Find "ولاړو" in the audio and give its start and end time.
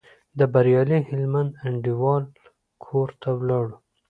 3.39-3.75